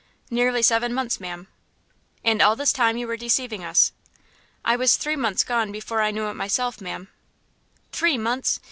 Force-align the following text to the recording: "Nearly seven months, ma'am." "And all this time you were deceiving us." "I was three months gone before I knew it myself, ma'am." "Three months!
"Nearly 0.31 0.63
seven 0.63 0.95
months, 0.95 1.19
ma'am." 1.19 1.47
"And 2.23 2.41
all 2.41 2.55
this 2.55 2.73
time 2.73 2.97
you 2.97 3.05
were 3.05 3.15
deceiving 3.17 3.63
us." 3.63 3.91
"I 4.65 4.75
was 4.75 4.95
three 4.95 5.15
months 5.15 5.43
gone 5.43 5.71
before 5.71 6.01
I 6.01 6.09
knew 6.09 6.25
it 6.25 6.33
myself, 6.33 6.81
ma'am." 6.81 7.09
"Three 7.91 8.17
months! 8.17 8.59